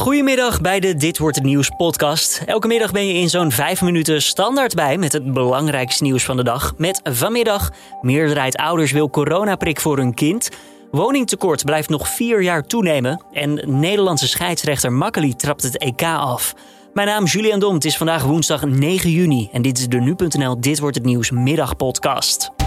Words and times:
Goedemiddag 0.00 0.60
bij 0.60 0.80
de 0.80 0.96
Dit 0.96 1.18
Wordt 1.18 1.36
Het 1.36 1.44
Nieuws 1.44 1.68
podcast. 1.76 2.42
Elke 2.46 2.66
middag 2.66 2.92
ben 2.92 3.06
je 3.06 3.14
in 3.14 3.28
zo'n 3.28 3.50
5 3.50 3.82
minuten 3.82 4.22
standaard 4.22 4.74
bij 4.74 4.98
met 4.98 5.12
het 5.12 5.32
belangrijkste 5.32 6.02
nieuws 6.02 6.24
van 6.24 6.36
de 6.36 6.42
dag. 6.44 6.74
Met 6.76 7.00
vanmiddag, 7.04 7.70
meerderheid 8.00 8.56
ouders 8.56 8.92
wil 8.92 9.10
coronaprik 9.10 9.80
voor 9.80 9.96
hun 9.96 10.14
kind. 10.14 10.48
Woningtekort 10.90 11.64
blijft 11.64 11.88
nog 11.88 12.08
vier 12.08 12.42
jaar 12.42 12.66
toenemen. 12.66 13.24
En 13.32 13.80
Nederlandse 13.80 14.28
scheidsrechter 14.28 14.92
Makkeli 14.92 15.34
trapt 15.36 15.62
het 15.62 15.78
EK 15.78 16.02
af. 16.02 16.54
Mijn 16.92 17.08
naam 17.08 17.24
is 17.24 17.32
Julian 17.32 17.60
Dom, 17.60 17.74
het 17.74 17.84
is 17.84 17.96
vandaag 17.96 18.22
woensdag 18.22 18.64
9 18.64 19.10
juni. 19.10 19.48
En 19.52 19.62
dit 19.62 19.78
is 19.78 19.88
de 19.88 20.00
Nu.nl 20.00 20.60
Dit 20.60 20.78
Wordt 20.78 20.96
Het 20.96 21.04
Nieuws 21.04 21.30
middagpodcast. 21.30 22.59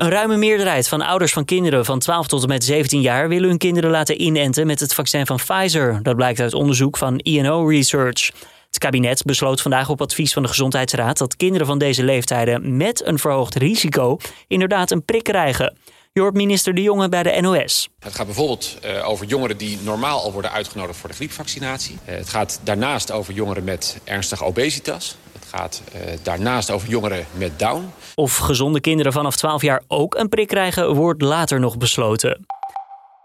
Een 0.00 0.10
ruime 0.10 0.36
meerderheid 0.36 0.88
van 0.88 1.00
ouders 1.00 1.32
van 1.32 1.44
kinderen 1.44 1.84
van 1.84 1.98
12 1.98 2.26
tot 2.26 2.42
en 2.42 2.48
met 2.48 2.64
17 2.64 3.00
jaar 3.00 3.28
willen 3.28 3.48
hun 3.48 3.58
kinderen 3.58 3.90
laten 3.90 4.22
inenten 4.22 4.66
met 4.66 4.80
het 4.80 4.94
vaccin 4.94 5.26
van 5.26 5.36
Pfizer. 5.36 6.02
Dat 6.02 6.16
blijkt 6.16 6.40
uit 6.40 6.54
onderzoek 6.54 6.96
van 6.96 7.18
INO 7.18 7.66
Research. 7.66 8.30
Het 8.66 8.78
kabinet 8.78 9.22
besloot 9.22 9.60
vandaag 9.62 9.88
op 9.88 10.00
advies 10.00 10.32
van 10.32 10.42
de 10.42 10.48
Gezondheidsraad 10.48 11.18
dat 11.18 11.36
kinderen 11.36 11.66
van 11.66 11.78
deze 11.78 12.04
leeftijden 12.04 12.76
met 12.76 13.06
een 13.06 13.18
verhoogd 13.18 13.54
risico 13.54 14.16
inderdaad 14.46 14.90
een 14.90 15.04
prik 15.04 15.22
krijgen. 15.22 15.76
Je 16.12 16.20
hoort 16.20 16.34
minister 16.34 16.74
De 16.74 16.82
Jonge 16.82 17.08
bij 17.08 17.22
de 17.22 17.40
NOS. 17.40 17.88
Het 17.98 18.14
gaat 18.14 18.26
bijvoorbeeld 18.26 18.78
uh, 18.84 19.08
over 19.08 19.26
jongeren 19.26 19.56
die 19.56 19.78
normaal 19.82 20.22
al 20.22 20.32
worden 20.32 20.52
uitgenodigd 20.52 20.98
voor 20.98 21.08
de 21.08 21.14
griepvaccinatie. 21.14 21.98
Uh, 22.08 22.14
het 22.14 22.28
gaat 22.28 22.60
daarnaast 22.62 23.10
over 23.10 23.34
jongeren 23.34 23.64
met 23.64 23.98
ernstige 24.04 24.44
obesitas 24.44 25.16
gaat 25.50 25.82
uh, 25.94 26.00
daarnaast 26.22 26.70
over 26.70 26.88
jongeren 26.88 27.26
met 27.32 27.58
Down. 27.58 27.92
Of 28.14 28.36
gezonde 28.36 28.80
kinderen 28.80 29.12
vanaf 29.12 29.36
12 29.36 29.62
jaar 29.62 29.82
ook 29.88 30.14
een 30.14 30.28
prik 30.28 30.48
krijgen, 30.48 30.94
wordt 30.94 31.22
later 31.22 31.60
nog 31.60 31.78
besloten. 31.78 32.46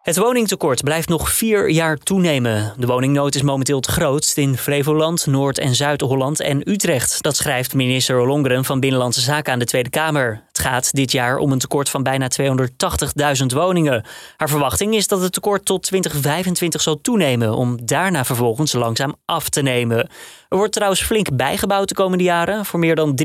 Het 0.05 0.17
woningtekort 0.17 0.83
blijft 0.83 1.09
nog 1.09 1.31
vier 1.31 1.69
jaar 1.69 1.97
toenemen. 1.97 2.73
De 2.77 2.87
woningnood 2.87 3.35
is 3.35 3.41
momenteel 3.41 3.75
het 3.75 3.85
grootst 3.85 4.37
in 4.37 4.57
Flevoland, 4.57 5.25
Noord- 5.25 5.59
en 5.59 5.75
Zuid-Holland 5.75 6.39
en 6.39 6.69
Utrecht. 6.69 7.21
Dat 7.21 7.35
schrijft 7.35 7.73
minister 7.73 8.19
Ollongren 8.19 8.65
van 8.65 8.79
Binnenlandse 8.79 9.21
Zaken 9.21 9.53
aan 9.53 9.59
de 9.59 9.65
Tweede 9.65 9.89
Kamer. 9.89 10.43
Het 10.47 10.59
gaat 10.59 10.93
dit 10.93 11.11
jaar 11.11 11.37
om 11.37 11.51
een 11.51 11.59
tekort 11.59 11.89
van 11.89 12.03
bijna 12.03 12.27
280.000 12.41 13.45
woningen. 13.53 14.05
Haar 14.37 14.49
verwachting 14.49 14.95
is 14.95 15.07
dat 15.07 15.21
het 15.21 15.33
tekort 15.33 15.65
tot 15.65 15.83
2025 15.83 16.81
zal 16.81 17.01
toenemen, 17.01 17.55
om 17.55 17.85
daarna 17.85 18.25
vervolgens 18.25 18.73
langzaam 18.73 19.15
af 19.25 19.49
te 19.49 19.61
nemen. 19.61 20.09
Er 20.49 20.57
wordt 20.57 20.73
trouwens 20.73 21.03
flink 21.03 21.35
bijgebouwd 21.35 21.89
de 21.89 21.95
komende 21.95 22.23
jaren. 22.23 22.65
Voor 22.65 22.79
meer 22.79 22.95
dan 22.95 23.19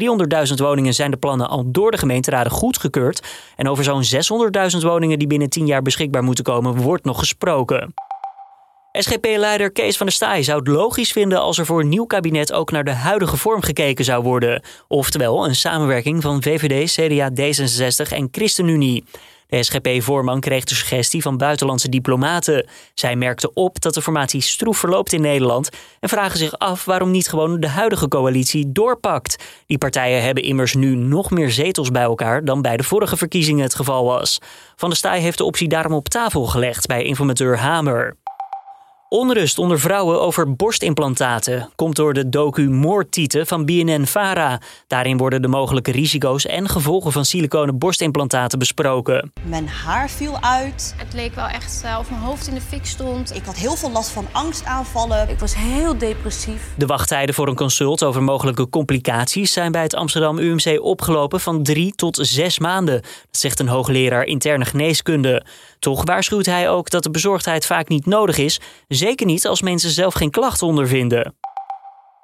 300.000 0.49 0.55
woningen 0.55 0.95
zijn 0.95 1.11
de 1.11 1.17
plannen 1.17 1.49
al 1.49 1.71
door 1.71 1.91
de 1.91 1.99
gemeenteraden 1.99 2.53
goedgekeurd. 2.53 3.27
En 3.57 3.69
over 3.69 3.85
zo'n 3.85 4.05
600.000 4.75 4.79
woningen 4.83 5.19
die 5.19 5.29
binnen 5.29 5.49
10 5.49 5.67
jaar 5.67 5.83
beschikbaar 5.83 6.23
moeten 6.23 6.45
komen, 6.45 6.70
wordt 6.77 7.05
nog 7.05 7.19
gesproken. 7.19 7.95
SGP-leider 8.93 9.73
Kees 9.73 9.97
van 9.97 10.07
der 10.07 10.15
Staaij 10.15 10.43
zou 10.43 10.59
het 10.59 10.69
logisch 10.69 11.13
vinden 11.13 11.41
als 11.41 11.59
er 11.59 11.67
voor 11.67 11.81
een 11.81 11.89
nieuw 11.89 12.05
kabinet 12.05 12.53
ook 12.53 12.71
naar 12.71 12.85
de 12.85 12.91
huidige 12.91 13.37
vorm 13.37 13.63
gekeken 13.63 14.05
zou 14.05 14.23
worden. 14.23 14.63
Oftewel 14.89 15.47
een 15.47 15.55
samenwerking 15.55 16.23
van 16.23 16.43
VVD, 16.43 16.93
CDA, 16.93 17.31
D66 17.31 18.13
en 18.13 18.29
ChristenUnie. 18.31 19.05
De 19.51 19.63
SGP-voorman 19.63 20.41
kreeg 20.41 20.65
de 20.65 20.75
suggestie 20.75 21.23
van 21.23 21.37
buitenlandse 21.37 21.89
diplomaten. 21.89 22.67
Zij 22.95 23.17
merkte 23.17 23.53
op 23.55 23.81
dat 23.81 23.95
de 23.95 24.03
formatie 24.03 24.41
stroef 24.41 24.79
verloopt 24.79 25.13
in 25.13 25.21
Nederland 25.21 25.69
en 26.01 26.09
vragen 26.09 26.39
zich 26.39 26.59
af 26.59 26.85
waarom 26.85 27.11
niet 27.11 27.29
gewoon 27.29 27.61
de 27.61 27.69
huidige 27.69 28.09
coalitie 28.09 28.73
doorpakt. 28.73 29.45
Die 29.67 29.79
partijen 29.79 30.23
hebben 30.23 30.43
immers 30.43 30.75
nu 30.75 30.95
nog 30.95 31.31
meer 31.31 31.51
zetels 31.51 31.91
bij 31.91 32.03
elkaar 32.03 32.45
dan 32.45 32.63
bij 32.63 32.77
de 32.77 32.85
vorige 32.85 33.17
verkiezingen 33.17 33.63
het 33.63 33.75
geval 33.75 34.05
was. 34.05 34.39
Van 34.77 34.89
der 34.89 34.99
Staaij 34.99 35.21
heeft 35.21 35.39
de 35.39 35.45
optie 35.45 35.69
daarom 35.69 35.93
op 35.93 36.09
tafel 36.09 36.47
gelegd 36.47 36.87
bij 36.87 37.03
informateur 37.03 37.59
Hamer. 37.59 38.17
Onrust 39.13 39.59
onder 39.59 39.81
vrouwen 39.81 40.21
over 40.21 40.55
borstimplantaten 40.57 41.71
komt 41.75 41.97
door 41.97 42.15
de 42.15 42.29
docu 42.29 42.71
Moordtieten 42.71 43.47
van 43.47 43.65
BNN-Vara. 43.65 44.61
Daarin 44.87 45.17
worden 45.17 45.43
de 45.43 45.49
mogelijke 45.49 45.91
risico's 45.91 46.47
en 46.47 46.69
gevolgen 46.69 47.13
van 47.13 47.25
siliconen 47.25 47.79
borstimplantaten 47.79 48.59
besproken. 48.59 49.33
Mijn 49.43 49.69
haar 49.69 50.11
viel 50.11 50.41
uit. 50.41 50.95
Het 50.97 51.13
leek 51.15 51.35
wel 51.35 51.47
echt 51.47 51.83
uh, 51.85 51.97
of 52.01 52.11
mijn 52.11 52.23
hoofd 52.23 52.47
in 52.47 52.55
de 52.55 52.61
fik 52.61 52.87
stond. 52.87 53.35
Ik 53.35 53.45
had 53.45 53.57
heel 53.57 53.77
veel 53.77 53.91
last 53.91 54.11
van 54.11 54.27
angstaanvallen. 54.33 55.29
Ik 55.29 55.39
was 55.39 55.55
heel 55.55 55.99
depressief. 55.99 56.73
De 56.77 56.87
wachttijden 56.87 57.35
voor 57.35 57.49
een 57.49 57.55
consult 57.55 58.05
over 58.05 58.23
mogelijke 58.23 58.69
complicaties 58.69 59.53
zijn 59.53 59.73
bij 59.73 59.83
het 59.83 59.95
Amsterdam 59.95 60.39
UMC 60.39 60.81
opgelopen 60.83 61.41
van 61.41 61.63
drie 61.63 61.93
tot 61.95 62.19
zes 62.23 62.59
maanden. 62.59 63.01
Dat 63.03 63.41
zegt 63.41 63.61
een 63.61 63.69
hoogleraar 63.69 64.25
interne 64.25 64.65
geneeskunde. 64.65 65.45
Toch 65.81 66.05
waarschuwt 66.05 66.47
hij 66.47 66.71
ook 66.71 66.91
dat 66.91 67.03
de 67.03 67.11
bezorgdheid 67.11 67.67
vaak 67.67 67.89
niet 67.89 68.07
nodig 68.07 68.39
is, 68.39 68.61
zeker 68.89 69.27
niet 69.27 69.47
als 69.47 69.63
mensen 69.63 69.91
zelf 69.91 70.15
geen 70.15 70.31
klachten 70.31 70.67
ondervinden. 70.67 71.35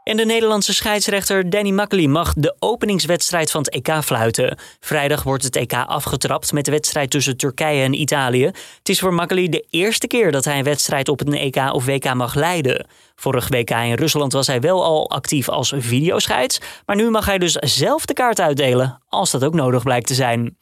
En 0.03 0.17
de 0.17 0.25
Nederlandse 0.25 0.75
scheidsrechter 0.75 1.50
Danny 1.50 1.71
Makkely 1.71 2.06
mag 2.06 2.34
de 2.34 2.56
openingswedstrijd 2.59 3.50
van 3.50 3.61
het 3.61 3.71
EK 3.71 4.03
fluiten. 4.05 4.59
Vrijdag 4.81 5.22
wordt 5.22 5.45
het 5.45 5.56
EK 5.56 5.72
afgetrapt 5.72 6.53
met 6.53 6.65
de 6.65 6.71
wedstrijd 6.71 7.11
tussen 7.11 7.37
Turkije 7.37 7.83
en 7.83 8.00
Italië. 8.00 8.45
Het 8.78 8.89
is 8.89 9.00
voor 9.00 9.15
Makkely 9.15 9.49
de 9.49 9.66
eerste 9.71 10.06
keer 10.06 10.33
dat 10.33 10.45
hij 10.45 10.59
een 10.59 10.65
wedstrijd 10.65 11.09
op 11.09 11.21
een 11.21 11.34
EK 11.34 11.56
of 11.72 11.84
WK 11.84 12.15
mag 12.15 12.34
leiden. 12.34 12.87
Vorig 13.15 13.49
WK 13.49 13.71
in 13.71 13.95
Rusland 13.95 14.33
was 14.33 14.47
hij 14.47 14.61
wel 14.61 14.84
al 14.84 15.11
actief 15.11 15.49
als 15.49 15.72
videoscheids, 15.77 16.61
maar 16.87 16.97
nu 16.97 17.11
mag 17.11 17.27
hij 17.27 17.39
dus 17.39 17.53
zelf 17.53 18.06
de 18.06 18.15
kaart 18.15 18.41
uitdelen, 18.41 19.03
als 19.09 19.31
dat 19.31 19.45
ook 19.45 19.55
nodig 19.55 19.83
blijkt 19.83 20.06
te 20.06 20.15
zijn. 20.15 20.56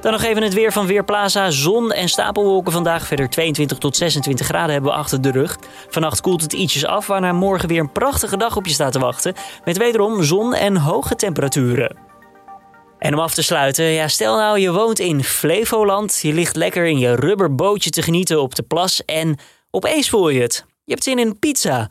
Dan 0.00 0.12
nog 0.12 0.22
even 0.22 0.42
het 0.42 0.54
weer 0.54 0.72
van 0.72 0.86
Weerplaza. 0.86 1.50
Zon 1.50 1.92
en 1.92 2.08
stapelwolken 2.08 2.72
vandaag. 2.72 3.06
Verder 3.06 3.30
22 3.30 3.78
tot 3.78 3.96
26 3.96 4.46
graden 4.46 4.72
hebben 4.72 4.90
we 4.90 4.96
achter 4.96 5.20
de 5.20 5.30
rug. 5.30 5.58
Vannacht 5.88 6.20
koelt 6.20 6.42
het 6.42 6.52
ietsjes 6.52 6.84
af, 6.84 7.06
waarna 7.06 7.32
morgen 7.32 7.68
weer 7.68 7.80
een 7.80 7.92
prachtige 7.92 8.36
dag 8.36 8.56
op 8.56 8.66
je 8.66 8.72
staat 8.72 8.92
te 8.92 8.98
wachten. 8.98 9.34
Met 9.64 9.76
wederom 9.76 10.22
zon 10.22 10.54
en 10.54 10.76
hoge 10.76 11.16
temperaturen. 11.16 11.96
En 12.98 13.14
om 13.14 13.20
af 13.20 13.34
te 13.34 13.42
sluiten, 13.42 13.84
ja, 13.84 14.08
stel 14.08 14.36
nou 14.36 14.58
je 14.58 14.72
woont 14.72 14.98
in 14.98 15.24
Flevoland. 15.24 16.20
Je 16.22 16.32
ligt 16.32 16.56
lekker 16.56 16.86
in 16.86 16.98
je 16.98 17.14
rubberbootje 17.14 17.90
te 17.90 18.02
genieten 18.02 18.42
op 18.42 18.54
de 18.54 18.62
plas 18.62 19.04
en 19.04 19.38
opeens 19.70 20.08
voel 20.08 20.28
je 20.28 20.40
het. 20.40 20.64
Je 20.84 20.92
hebt 20.92 21.04
zin 21.04 21.18
in 21.18 21.38
pizza. 21.38 21.90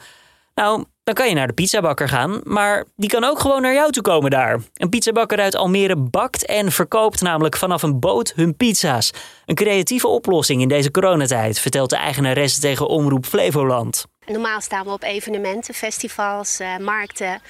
Nou, 0.56 0.85
dan 1.07 1.16
kan 1.16 1.29
je 1.29 1.35
naar 1.35 1.47
de 1.47 1.53
pizzabakker 1.53 2.09
gaan, 2.09 2.41
maar 2.44 2.85
die 2.95 3.09
kan 3.09 3.23
ook 3.23 3.40
gewoon 3.40 3.62
naar 3.62 3.73
jou 3.73 3.91
toe 3.91 4.03
komen 4.03 4.31
daar. 4.31 4.62
Een 4.73 4.90
pizzabakker 4.90 5.40
uit 5.40 5.56
Almere 5.56 5.95
bakt 5.95 6.45
en 6.45 6.72
verkoopt 6.72 7.22
namelijk 7.22 7.57
vanaf 7.57 7.84
een 7.84 8.00
boot 8.00 8.34
hun 8.35 8.56
pizza's. 8.56 9.12
Een 9.45 9.56
creatieve 9.56 10.07
oplossing 10.07 10.62
in 10.62 10.68
deze 10.68 10.91
coronatijd, 10.91 11.59
vertelt 11.59 11.90
de 11.90 11.95
eigenaresse 11.95 12.59
tegen 12.59 12.88
Omroep 12.88 13.25
Flevoland. 13.25 14.06
Normaal 14.31 14.61
staan 14.61 14.85
we 14.85 14.91
op 14.91 15.03
evenementen, 15.03 15.73
festivals, 15.73 16.59
uh, 16.59 16.77
markten. 16.77 17.41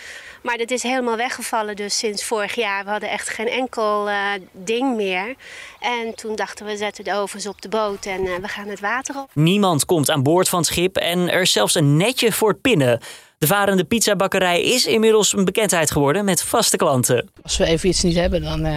Maar 0.43 0.57
dat 0.57 0.71
is 0.71 0.83
helemaal 0.83 1.17
weggevallen 1.17 1.75
dus 1.75 1.97
sinds 1.97 2.23
vorig 2.23 2.55
jaar. 2.55 2.83
We 2.83 2.89
hadden 2.89 3.09
echt 3.09 3.29
geen 3.29 3.47
enkel 3.47 4.09
uh, 4.09 4.31
ding 4.51 4.95
meer. 4.95 5.35
En 5.79 6.15
toen 6.15 6.35
dachten 6.35 6.65
we, 6.65 6.77
zetten 6.77 7.03
de 7.03 7.13
ovens 7.13 7.47
op 7.47 7.61
de 7.61 7.69
boot 7.69 8.05
en 8.05 8.25
uh, 8.25 8.35
we 8.35 8.47
gaan 8.47 8.67
het 8.67 8.79
water 8.79 9.15
op. 9.17 9.29
Niemand 9.33 9.85
komt 9.85 10.09
aan 10.09 10.23
boord 10.23 10.49
van 10.49 10.59
het 10.59 10.67
schip 10.67 10.97
en 10.97 11.31
er 11.31 11.41
is 11.41 11.51
zelfs 11.51 11.75
een 11.75 11.97
netje 11.97 12.31
voor 12.31 12.49
het 12.49 12.61
pinnen. 12.61 12.99
De 13.38 13.47
varende 13.47 13.83
pizzabakkerij 13.83 14.61
is 14.61 14.85
inmiddels 14.85 15.33
een 15.33 15.45
bekendheid 15.45 15.91
geworden 15.91 16.25
met 16.25 16.44
vaste 16.44 16.77
klanten. 16.77 17.29
Als 17.44 17.57
we 17.57 17.65
even 17.65 17.89
iets 17.89 18.03
niet 18.03 18.15
hebben, 18.15 18.41
dan, 18.41 18.65
uh, 18.65 18.73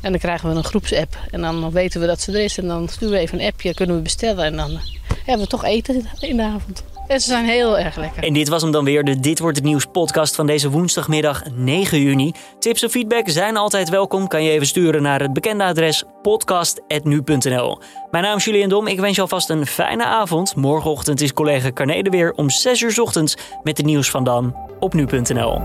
en 0.00 0.10
dan 0.10 0.18
krijgen 0.18 0.50
we 0.50 0.56
een 0.56 0.64
groepsapp. 0.64 1.16
En 1.30 1.40
dan 1.40 1.70
weten 1.70 2.00
we 2.00 2.06
dat 2.06 2.20
ze 2.20 2.32
er 2.32 2.44
is. 2.44 2.58
En 2.58 2.66
dan 2.66 2.88
sturen 2.88 3.14
we 3.14 3.20
even 3.20 3.40
een 3.40 3.46
appje, 3.46 3.74
kunnen 3.74 3.96
we 3.96 4.02
bestellen. 4.02 4.44
En 4.44 4.56
dan 4.56 4.80
hebben 5.24 5.44
we 5.44 5.50
toch 5.50 5.64
eten 5.64 6.06
in 6.20 6.36
de 6.36 6.42
avond. 6.42 6.84
En 7.08 7.20
ze 7.20 7.28
zijn 7.28 7.44
heel 7.44 7.78
erg 7.78 7.96
lekker. 7.96 8.22
En 8.22 8.32
dit 8.32 8.48
was 8.48 8.62
hem 8.62 8.70
dan 8.70 8.84
weer, 8.84 9.04
de 9.04 9.20
Dit 9.20 9.38
Wordt 9.38 9.56
Het 9.56 9.66
Nieuws 9.66 9.86
podcast 9.92 10.34
van 10.34 10.46
deze 10.46 10.70
woensdagmiddag 10.70 11.42
9 11.54 12.00
juni. 12.00 12.32
Tips 12.58 12.84
of 12.84 12.90
feedback 12.90 13.28
zijn 13.28 13.56
altijd 13.56 13.88
welkom. 13.88 14.28
Kan 14.28 14.42
je 14.42 14.50
even 14.50 14.66
sturen 14.66 15.02
naar 15.02 15.20
het 15.20 15.32
bekende 15.32 15.64
adres 15.64 16.04
podcast.nu.nl. 16.22 17.80
Mijn 18.10 18.24
naam 18.24 18.36
is 18.36 18.44
Julian 18.44 18.68
Dom. 18.68 18.86
Ik 18.86 19.00
wens 19.00 19.16
je 19.16 19.22
alvast 19.22 19.50
een 19.50 19.66
fijne 19.66 20.04
avond. 20.04 20.56
Morgenochtend 20.56 21.20
is 21.20 21.32
collega 21.32 21.72
Carnede 21.72 22.10
weer 22.10 22.32
om 22.32 22.50
6 22.50 22.80
uur 22.80 23.00
ochtends 23.00 23.36
met 23.62 23.76
het 23.76 23.86
nieuws 23.86 24.10
van 24.10 24.24
dan 24.24 24.56
op 24.78 24.94
nu.nl. 24.94 25.60